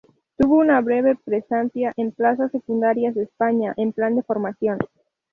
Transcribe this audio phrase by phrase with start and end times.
[0.35, 4.79] Tuvo una breve pasantía en plazas secundarias de España, en plan de formación.